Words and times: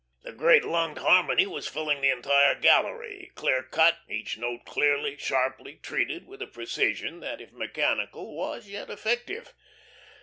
The 0.23 0.31
great 0.31 0.65
lunged 0.65 0.97
harmony 0.99 1.45
was 1.45 1.67
filling 1.67 2.01
the 2.01 2.09
entire 2.09 2.55
gallery, 2.55 3.31
clear 3.35 3.61
cut, 3.61 3.99
each 4.09 4.35
note 4.35 4.65
clearly, 4.65 5.15
sharply 5.15 5.75
treated 5.79 6.25
with 6.25 6.41
a 6.41 6.47
precision 6.47 7.19
that, 7.19 7.39
if 7.39 7.51
mechanical, 7.51 8.35
was 8.35 8.67
yet 8.67 8.89
effective. 8.89 9.53